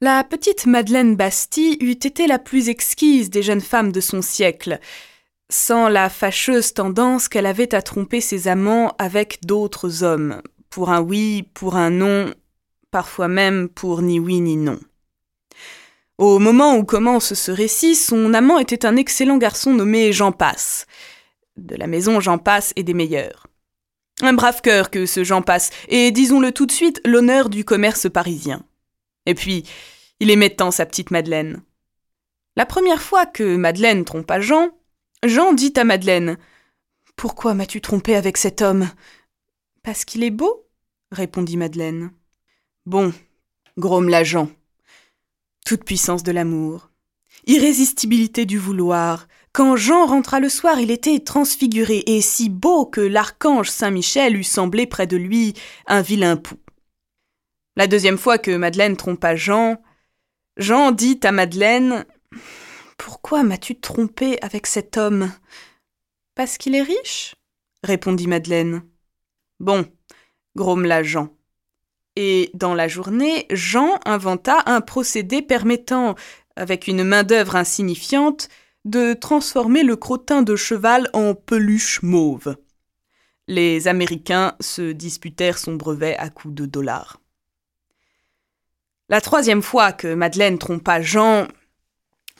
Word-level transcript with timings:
La 0.00 0.22
petite 0.22 0.66
Madeleine 0.66 1.16
Bastille 1.16 1.76
eût 1.80 1.90
été 1.90 2.28
la 2.28 2.38
plus 2.38 2.68
exquise 2.68 3.30
des 3.30 3.42
jeunes 3.42 3.60
femmes 3.60 3.90
de 3.90 4.00
son 4.00 4.22
siècle, 4.22 4.78
sans 5.50 5.88
la 5.88 6.08
fâcheuse 6.08 6.72
tendance 6.72 7.28
qu'elle 7.28 7.46
avait 7.46 7.74
à 7.74 7.82
tromper 7.82 8.20
ses 8.20 8.46
amants 8.46 8.94
avec 9.00 9.40
d'autres 9.44 10.04
hommes, 10.04 10.40
pour 10.70 10.90
un 10.90 11.00
oui, 11.00 11.50
pour 11.52 11.74
un 11.74 11.90
non, 11.90 12.32
parfois 12.92 13.26
même 13.26 13.68
pour 13.68 14.00
ni 14.02 14.20
oui 14.20 14.40
ni 14.40 14.56
non. 14.56 14.78
Au 16.16 16.38
moment 16.38 16.76
où 16.76 16.84
commence 16.84 17.34
ce 17.34 17.50
récit, 17.50 17.96
son 17.96 18.34
amant 18.34 18.60
était 18.60 18.86
un 18.86 18.94
excellent 18.94 19.36
garçon 19.36 19.74
nommé 19.74 20.12
Jean 20.12 20.30
Passe. 20.30 20.86
De 21.56 21.74
la 21.74 21.88
maison 21.88 22.20
Jean 22.20 22.38
Passe 22.38 22.72
et 22.76 22.84
des 22.84 22.94
meilleurs. 22.94 23.48
Un 24.20 24.34
brave 24.34 24.60
cœur 24.62 24.90
que 24.90 25.06
ce 25.06 25.24
Jean 25.24 25.42
Passe, 25.42 25.70
et 25.88 26.12
disons-le 26.12 26.52
tout 26.52 26.66
de 26.66 26.72
suite, 26.72 27.00
l'honneur 27.04 27.48
du 27.48 27.64
commerce 27.64 28.08
parisien. 28.08 28.62
Et 29.28 29.34
puis, 29.34 29.64
il 30.20 30.30
aimait 30.30 30.56
tant 30.56 30.70
sa 30.70 30.86
petite 30.86 31.10
Madeleine. 31.10 31.62
La 32.56 32.64
première 32.64 33.02
fois 33.02 33.26
que 33.26 33.56
Madeleine 33.56 34.06
trompa 34.06 34.40
Jean, 34.40 34.70
Jean 35.22 35.52
dit 35.52 35.74
à 35.76 35.84
Madeleine 35.84 36.38
Pourquoi 37.14 37.52
m'as-tu 37.52 37.82
trompé 37.82 38.16
avec 38.16 38.38
cet 38.38 38.62
homme? 38.62 38.88
Parce 39.82 40.06
qu'il 40.06 40.24
est 40.24 40.30
beau 40.30 40.64
répondit 41.12 41.58
Madeleine. 41.58 42.10
Bon, 42.86 43.12
grommela 43.76 44.24
Jean. 44.24 44.48
Toute 45.66 45.84
puissance 45.84 46.22
de 46.22 46.32
l'amour. 46.32 46.90
Irrésistibilité 47.46 48.46
du 48.46 48.56
vouloir. 48.56 49.28
Quand 49.52 49.76
Jean 49.76 50.06
rentra 50.06 50.40
le 50.40 50.48
soir, 50.48 50.80
il 50.80 50.90
était 50.90 51.20
transfiguré 51.20 52.02
et 52.06 52.22
si 52.22 52.48
beau 52.48 52.86
que 52.86 53.02
l'archange 53.02 53.68
Saint-Michel 53.68 54.36
eût 54.36 54.44
semblé 54.44 54.86
près 54.86 55.06
de 55.06 55.18
lui 55.18 55.52
un 55.86 56.00
vilain 56.00 56.36
pou. 56.38 56.56
La 57.78 57.86
deuxième 57.86 58.18
fois 58.18 58.38
que 58.38 58.50
Madeleine 58.56 58.96
trompa 58.96 59.36
Jean, 59.36 59.80
Jean 60.56 60.90
dit 60.90 61.20
à 61.22 61.30
Madeleine 61.30 62.04
pourquoi 62.96 63.44
m'as-tu 63.44 63.78
trompé 63.78 64.36
avec 64.42 64.66
cet 64.66 64.96
homme? 64.96 65.32
Parce 66.34 66.58
qu'il 66.58 66.74
est 66.74 66.82
riche? 66.82 67.36
répondit 67.84 68.26
Madeleine. 68.26 68.82
Bon, 69.60 69.86
grommela 70.56 71.04
Jean. 71.04 71.28
Et 72.16 72.50
dans 72.52 72.74
la 72.74 72.88
journée, 72.88 73.46
Jean 73.52 74.00
inventa 74.04 74.64
un 74.66 74.80
procédé 74.80 75.40
permettant, 75.40 76.16
avec 76.56 76.88
une 76.88 77.04
main-d'œuvre 77.04 77.54
insignifiante, 77.54 78.48
de 78.86 79.14
transformer 79.14 79.84
le 79.84 79.94
crottin 79.94 80.42
de 80.42 80.56
cheval 80.56 81.08
en 81.12 81.36
peluche 81.36 82.02
mauve. 82.02 82.56
Les 83.46 83.86
Américains 83.86 84.56
se 84.58 84.90
disputèrent 84.90 85.58
son 85.58 85.76
brevet 85.76 86.16
à 86.16 86.28
coups 86.28 86.56
de 86.56 86.66
dollars. 86.66 87.20
La 89.10 89.22
troisième 89.22 89.62
fois 89.62 89.92
que 89.92 90.12
Madeleine 90.12 90.58
trompa 90.58 91.00
Jean, 91.00 91.48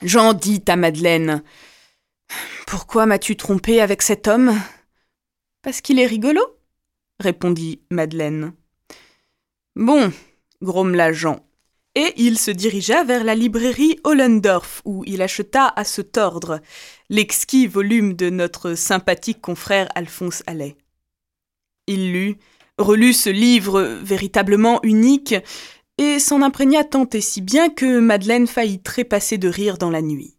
Jean 0.03 0.35
dit 0.35 0.63
à 0.69 0.77
Madeleine 0.77 1.43
Pourquoi 2.67 3.07
m'as-tu 3.07 3.37
trompé 3.37 3.81
avec 3.81 4.03
cet 4.03 4.29
homme 4.29 4.53
Parce 5.63 5.81
qu'il 5.81 5.99
est 5.99 6.07
rigolo, 6.07 6.43
répondit 7.21 7.81
Madeleine. 7.91 8.53
Bon, 9.77 10.13
grommela 10.61 11.11
Jean. 11.11 11.41
Et 11.95 12.13
il 12.19 12.39
se 12.39 12.51
dirigea 12.51 13.03
vers 13.03 13.25
la 13.25 13.35
librairie 13.35 13.99
Hollendorf, 14.05 14.83
où 14.85 15.05
il 15.07 15.23
acheta 15.23 15.73
à 15.75 15.85
se 15.85 16.03
tordre 16.03 16.61
l'exquis 17.09 17.67
volume 17.67 18.13
de 18.13 18.29
notre 18.29 18.75
sympathique 18.75 19.41
confrère 19.41 19.89
Alphonse 19.95 20.43
Allais. 20.47 20.77
Il 21.87 22.13
lut, 22.13 22.37
relut 22.77 23.15
ce 23.15 23.31
livre 23.31 23.81
véritablement 24.03 24.81
unique, 24.83 25.35
et 25.99 26.19
s'en 26.19 26.43
imprégna 26.43 26.85
tant 26.85 27.09
et 27.13 27.21
si 27.21 27.41
bien 27.41 27.69
que 27.69 27.99
Madeleine 27.99 28.47
faillit 28.47 28.81
trépasser 28.81 29.37
de 29.37 29.49
rire 29.49 29.79
dans 29.79 29.91
la 29.91 30.03
nuit. 30.03 30.39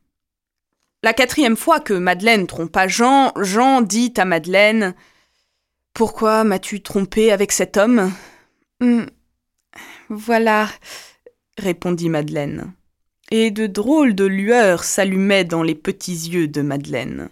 La 1.04 1.14
quatrième 1.14 1.56
fois 1.56 1.80
que 1.80 1.94
Madeleine 1.94 2.48
trompa 2.48 2.88
Jean, 2.88 3.32
Jean 3.38 3.82
dit 3.82 4.14
à 4.18 4.26
Madeleine 4.26 4.96
Pourquoi 5.94 6.44
m'as-tu 6.44 6.82
trompé 6.82 7.32
avec 7.32 7.52
cet 7.52 7.78
homme? 7.78 8.12
Hum, 8.82 9.06
Voilà, 10.10 10.70
répondit 11.58 12.10
Madeleine. 12.10 12.74
Et 13.32 13.52
de 13.52 13.68
drôles 13.68 14.16
de 14.16 14.26
lueurs 14.26 14.84
s'allumaient 14.84 15.46
dans 15.46 15.64
les 15.64 15.76
petits 15.76 16.30
yeux 16.30 16.48
de 16.48 16.62
Madeleine. 16.62 17.30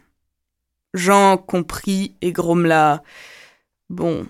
Jean 0.94 1.38
comprit 1.38 2.16
et 2.22 2.32
grommela 2.32 3.04
Bon, 3.90 4.28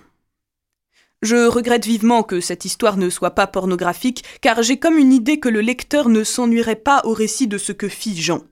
je 1.22 1.48
regrette 1.48 1.86
vivement 1.86 2.22
que 2.22 2.40
cette 2.40 2.64
histoire 2.64 2.96
ne 2.96 3.10
soit 3.10 3.34
pas 3.34 3.46
pornographique, 3.46 4.24
car 4.40 4.62
j'ai 4.62 4.78
comme 4.78 4.98
une 4.98 5.12
idée 5.12 5.40
que 5.40 5.48
le 5.48 5.60
lecteur 5.60 6.08
ne 6.08 6.24
s'ennuierait 6.24 6.76
pas 6.76 7.02
au 7.04 7.12
récit 7.12 7.48
de 7.48 7.58
ce 7.58 7.72
que 7.72 7.88
fit 7.88 8.20
Jean. 8.20 8.42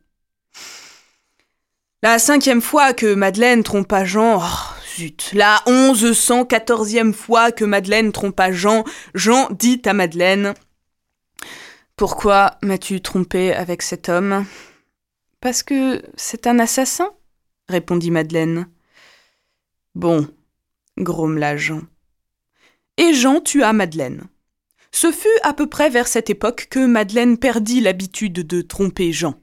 La 2.03 2.19
cinquième 2.19 2.61
fois 2.61 2.93
que 2.93 3.15
Madeleine 3.15 3.63
trompa 3.63 4.05
Jean, 4.05 4.39
oh, 4.39 4.75
zut, 4.97 5.31
la 5.33 5.63
onze 5.67 6.13
cent 6.13 6.45
quatorzième 6.45 7.15
fois 7.15 7.53
que 7.53 7.65
Madeleine 7.65 8.13
trompa 8.13 8.53
Jean, 8.53 8.85
Jean 9.15 9.49
dit 9.51 9.83
à 9.87 9.93
Madeleine 9.93 10.55
Pourquoi 11.97 12.59
m'as-tu 12.63 13.01
trompé 13.01 13.55
avec 13.55 13.83
cet 13.83 14.09
homme 14.09 14.45
Parce 15.41 15.63
que 15.63 16.03
c'est 16.17 16.47
un 16.47 16.59
assassin, 16.59 17.11
répondit 17.69 18.11
Madeleine. 18.11 18.69
Bon, 19.95 20.29
grommela 20.99 21.57
Jean 21.57 21.81
et 22.99 23.13
Jean 23.15 23.41
tua 23.41 23.73
Madeleine. 23.73 24.25
Ce 24.93 25.13
fut 25.13 25.29
à 25.43 25.53
peu 25.53 25.69
près 25.69 25.91
vers 25.91 26.09
cette 26.09 26.31
époque 26.31 26.69
que 26.71 26.85
Madeleine 26.85 27.39
perdit 27.39 27.81
l'habitude 27.81 28.47
de 28.47 28.63
tromper 28.63 29.13
Jean. 29.13 29.35